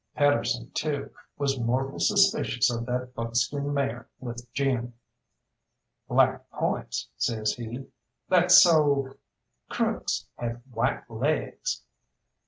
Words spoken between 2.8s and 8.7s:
that buckskin mare with Jim. "Black points," says he. "That's